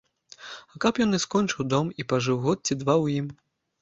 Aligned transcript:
А 0.75 0.79
каб 0.85 1.01
ён 1.05 1.11
і 1.19 1.21
скончыў 1.25 1.67
дом, 1.73 1.93
і 1.99 2.07
пажыў 2.15 2.43
год 2.47 2.57
ці 2.65 2.73
два 2.85 2.95
ў 3.03 3.25
ім. 3.25 3.33